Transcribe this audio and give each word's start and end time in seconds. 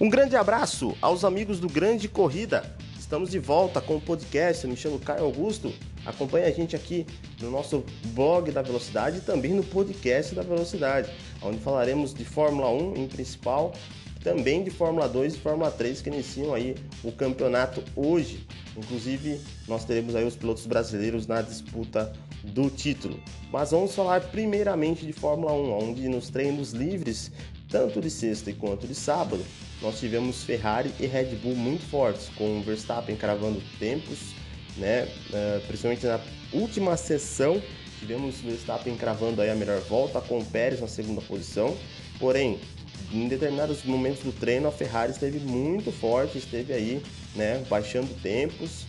Um 0.00 0.08
grande 0.08 0.36
abraço 0.36 0.96
aos 1.02 1.24
amigos 1.24 1.58
do 1.58 1.68
Grande 1.68 2.08
Corrida. 2.08 2.72
Estamos 2.96 3.30
de 3.30 3.40
volta 3.40 3.80
com 3.80 3.96
o 3.96 4.00
podcast. 4.00 4.62
Eu 4.62 4.70
me 4.70 4.76
chamo 4.76 4.96
Caio 5.00 5.24
Augusto. 5.24 5.74
Acompanhe 6.06 6.46
a 6.46 6.52
gente 6.52 6.76
aqui 6.76 7.04
no 7.40 7.50
nosso 7.50 7.84
blog 8.14 8.52
da 8.52 8.62
Velocidade 8.62 9.18
e 9.18 9.20
também 9.22 9.52
no 9.52 9.64
podcast 9.64 10.36
da 10.36 10.42
Velocidade, 10.42 11.10
onde 11.42 11.58
falaremos 11.58 12.14
de 12.14 12.24
Fórmula 12.24 12.70
1 12.70 12.94
em 12.94 13.08
principal, 13.08 13.74
também 14.28 14.62
de 14.62 14.70
Fórmula 14.70 15.08
2 15.08 15.36
e 15.36 15.38
Fórmula 15.38 15.70
3 15.70 16.02
que 16.02 16.10
iniciam 16.10 16.52
aí 16.52 16.74
o 17.02 17.10
campeonato 17.10 17.82
hoje. 17.96 18.46
Inclusive, 18.76 19.40
nós 19.66 19.86
teremos 19.86 20.14
aí 20.14 20.24
os 20.24 20.36
pilotos 20.36 20.66
brasileiros 20.66 21.26
na 21.26 21.40
disputa 21.40 22.12
do 22.44 22.68
título. 22.68 23.18
Mas 23.50 23.70
vamos 23.70 23.94
falar 23.94 24.20
primeiramente 24.20 25.06
de 25.06 25.14
Fórmula 25.14 25.52
1, 25.52 25.72
onde 25.82 26.08
nos 26.10 26.28
treinos 26.28 26.72
livres, 26.72 27.32
tanto 27.70 28.02
de 28.02 28.10
sexta 28.10 28.52
quanto 28.52 28.86
de 28.86 28.94
sábado, 28.94 29.42
nós 29.80 29.98
tivemos 29.98 30.44
Ferrari 30.44 30.92
e 31.00 31.06
Red 31.06 31.36
Bull 31.36 31.56
muito 31.56 31.86
fortes, 31.86 32.28
com 32.36 32.60
Verstappen 32.60 33.16
cravando 33.16 33.62
tempos, 33.78 34.34
né? 34.76 35.08
Uh, 35.30 35.66
principalmente 35.66 36.04
na 36.04 36.20
última 36.52 36.98
sessão, 36.98 37.62
tivemos 37.98 38.40
Verstappen 38.42 38.94
cravando 38.94 39.40
aí 39.40 39.48
a 39.48 39.54
melhor 39.54 39.80
volta, 39.80 40.20
com 40.20 40.44
Pérez 40.44 40.82
na 40.82 40.88
segunda 40.88 41.22
posição. 41.22 41.74
Porém, 42.18 42.58
em 43.12 43.28
determinados 43.28 43.84
momentos 43.84 44.22
do 44.22 44.32
treino, 44.32 44.68
a 44.68 44.72
Ferrari 44.72 45.12
esteve 45.12 45.38
muito 45.38 45.90
forte, 45.90 46.38
esteve 46.38 46.72
aí, 46.72 47.02
né, 47.34 47.64
baixando 47.68 48.12
tempos. 48.22 48.86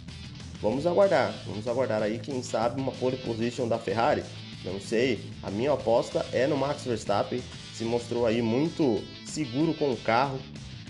Vamos 0.62 0.86
aguardar, 0.86 1.34
vamos 1.46 1.68
aguardar 1.68 2.04
aí, 2.04 2.20
quem 2.20 2.44
sabe, 2.44 2.82
uma 2.82 2.92
pole 2.92 3.18
position 3.18 3.68
da 3.68 3.78
Ferrari. 3.78 4.24
Não 4.66 4.80
sei, 4.80 5.22
a 5.42 5.50
minha 5.50 5.72
aposta 5.72 6.26
é 6.34 6.46
no 6.46 6.58
Max 6.58 6.84
Verstappen, 6.84 7.42
se 7.74 7.86
mostrou 7.86 8.26
aí 8.26 8.42
muito 8.42 9.02
seguro 9.26 9.74
com 9.74 9.92
o 9.92 9.98
carro, 9.98 10.38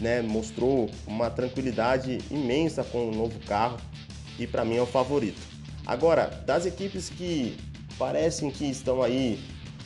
né? 0.01 0.21
Mostrou 0.23 0.89
uma 1.05 1.29
tranquilidade 1.29 2.17
imensa 2.31 2.83
com 2.83 3.09
o 3.09 3.15
novo 3.15 3.37
carro 3.41 3.77
e 4.39 4.48
para 4.48 4.65
mim 4.65 4.77
é 4.77 4.81
o 4.81 4.87
favorito. 4.87 5.39
Agora, 5.85 6.27
das 6.45 6.65
equipes 6.65 7.09
que 7.09 7.55
parecem 7.98 8.49
que 8.49 8.65
estão 8.65 9.04
aí 9.04 9.39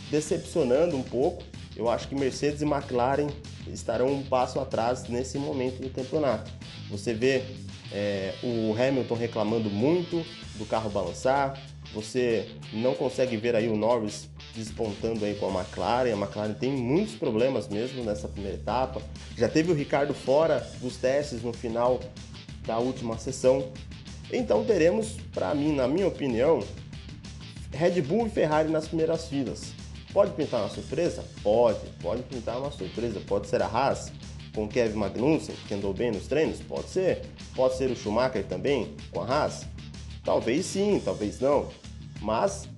decepcionando 0.09 0.95
um 0.95 1.03
pouco, 1.03 1.44
eu 1.76 1.90
acho 1.90 2.08
que 2.08 2.16
Mercedes 2.16 2.62
e 2.62 2.66
McLaren 2.66 3.28
estarão 3.68 4.08
um 4.08 4.24
passo 4.24 4.60
atrás 4.60 5.08
nesse 5.08 5.38
momento 5.38 5.82
do 5.82 5.90
campeonato. 5.90 6.52
Você 6.90 7.14
vê 7.14 7.44
é, 7.92 8.34
o 8.44 8.74
Hamilton 8.74 9.16
reclamando 9.16 9.70
muito 9.70 10.24
do 10.58 10.66
carro 10.66 10.90
balançar, 10.90 11.60
você 11.94 12.50
não 12.72 12.96
consegue 12.96 13.38
ver 13.38 13.56
aí 13.56 13.70
o 13.70 13.76
Norris 13.76 14.28
despontando 14.56 15.24
aí 15.24 15.36
com 15.36 15.46
a 15.48 15.62
McLaren. 15.62 16.14
A 16.14 16.18
McLaren 16.18 16.54
tem 16.54 16.72
muitos 16.72 17.16
problemas 17.16 17.68
mesmo 17.68 18.04
nessa 18.04 18.28
primeira 18.28 18.58
etapa. 18.58 19.02
Já 19.38 19.48
teve 19.48 19.72
o 19.72 19.76
Ricardo 19.76 20.14
fora 20.14 20.68
dos 20.82 20.98
testes 20.98 21.44
no 21.44 21.54
final 21.54 22.00
da 22.66 22.80
última 22.80 23.18
sessão. 23.20 23.72
Então 24.32 24.64
teremos, 24.64 25.18
para 25.32 25.54
mim, 25.54 25.76
na 25.76 25.88
minha 25.88 26.08
opinião, 26.08 26.64
Red 27.72 28.02
Bull 28.02 28.26
e 28.26 28.30
Ferrari 28.30 28.70
nas 28.70 28.88
primeiras 28.88 29.28
filas. 29.28 29.74
Pode 30.14 30.31
pintar 30.33 30.61
uma 30.61 30.69
surpresa? 30.69 31.25
Pode, 31.42 31.80
pode 32.00 32.22
pintar 32.23 32.59
uma 32.59 32.69
surpresa. 32.69 33.19
Pode 33.28 33.47
ser 33.47 33.64
a 33.64 33.66
Haas 33.66 34.11
com 34.53 34.67
Kevin 34.67 35.00
Magnussen, 35.00 35.56
que 35.67 35.73
andou 35.73 35.92
bem 35.92 36.11
nos 36.11 36.28
treinos? 36.28 36.59
Pode 36.61 36.88
ser. 36.89 37.23
Pode 37.56 37.75
ser 37.78 37.89
o 37.89 37.95
Schumacher 37.95 38.45
também 38.45 38.94
com 39.11 39.22
a 39.22 39.25
Haas? 39.25 39.66
Talvez 40.23 40.67
sim, 40.67 41.02
talvez 41.03 41.39
não. 41.39 41.67
Mas 42.22 42.69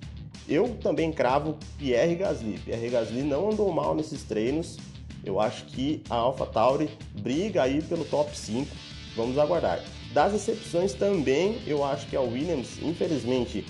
eu 0.48 0.78
também 0.82 1.12
cravo 1.12 1.58
Pierre 1.78 2.14
Gasly. 2.14 2.58
Pierre 2.58 2.88
Gasly 2.88 3.22
não 3.22 3.50
andou 3.50 3.70
mal 3.70 3.94
nesses 3.94 4.22
treinos. 4.22 4.78
Eu 5.22 5.38
acho 5.38 5.66
que 5.66 6.02
a 6.08 6.14
AlphaTauri 6.14 6.88
briga 7.20 7.64
aí 7.64 7.82
pelo 7.82 8.06
top 8.06 8.34
5. 8.36 8.66
Vamos 9.14 9.36
aguardar. 9.36 9.84
Das 10.14 10.32
exceções 10.32 10.94
também, 10.94 11.60
eu 11.66 11.84
acho 11.84 12.06
que 12.06 12.16
a 12.16 12.20
Williams, 12.22 12.78
infelizmente, 12.80 13.66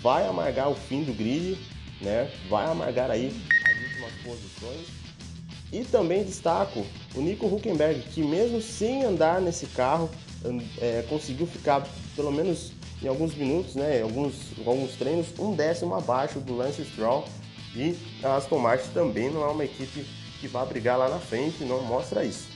vai 0.00 0.24
amargar 0.24 0.70
o 0.70 0.74
fim 0.74 1.02
do 1.02 1.12
grid, 1.12 1.58
né? 2.00 2.30
Vai 2.48 2.66
amargar 2.66 3.10
aí 3.10 3.26
as 3.26 3.82
últimas 3.82 4.12
posições. 4.24 4.86
E 5.70 5.84
também 5.84 6.24
destaco 6.24 6.86
o 7.14 7.20
Nico 7.20 7.46
Huckenberg, 7.46 8.00
que 8.14 8.22
mesmo 8.22 8.60
sem 8.60 9.04
andar 9.04 9.40
nesse 9.40 9.66
carro, 9.66 10.08
é, 10.80 11.04
conseguiu 11.08 11.46
ficar 11.46 11.86
pelo 12.16 12.32
menos 12.32 12.72
em 13.02 13.06
alguns 13.06 13.34
minutos, 13.34 13.74
né, 13.74 14.02
alguns, 14.02 14.34
alguns 14.66 14.92
treinos, 14.96 15.26
um 15.38 15.54
décimo 15.54 15.94
abaixo 15.94 16.40
do 16.40 16.56
Lance 16.56 16.84
Stroll. 16.84 17.24
E 17.76 17.96
a 18.24 18.36
Aston 18.36 18.58
Martin 18.58 18.88
também 18.94 19.30
não 19.30 19.42
é 19.42 19.48
uma 19.48 19.64
equipe 19.64 20.04
que 20.40 20.48
vai 20.48 20.66
brigar 20.66 20.98
lá 20.98 21.08
na 21.08 21.18
frente, 21.18 21.64
não 21.64 21.82
mostra 21.82 22.24
isso. 22.24 22.48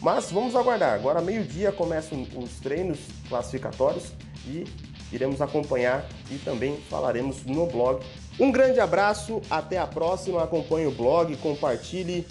Mas 0.00 0.30
vamos 0.30 0.54
aguardar. 0.54 0.94
Agora, 0.94 1.20
meio-dia, 1.20 1.72
começam 1.72 2.26
os 2.36 2.52
treinos 2.60 2.98
classificatórios 3.28 4.12
e 4.46 4.64
iremos 5.12 5.40
acompanhar 5.40 6.06
e 6.30 6.36
também 6.38 6.76
falaremos 6.88 7.44
no 7.44 7.66
blog. 7.66 8.04
Um 8.40 8.50
grande 8.50 8.80
abraço, 8.80 9.42
até 9.50 9.78
a 9.78 9.86
próxima. 9.86 10.42
Acompanhe 10.42 10.86
o 10.86 10.90
blog, 10.90 11.36
compartilhe 11.36 12.26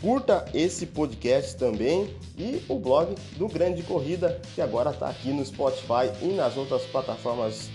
Curta 0.00 0.44
esse 0.54 0.86
podcast 0.86 1.56
também 1.56 2.14
e 2.38 2.62
o 2.68 2.78
blog 2.78 3.16
do 3.36 3.48
Grande 3.48 3.82
Corrida, 3.82 4.40
que 4.54 4.62
agora 4.62 4.90
está 4.90 5.08
aqui 5.08 5.30
no 5.30 5.44
Spotify 5.44 6.08
e 6.22 6.26
nas 6.26 6.56
outras 6.56 6.82
plataformas 6.82 7.68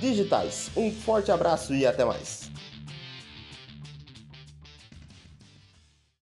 digitais. 0.00 0.72
Um 0.76 0.90
forte 0.90 1.30
abraço 1.30 1.72
e 1.72 1.86
até 1.86 2.04
mais. 2.04 2.50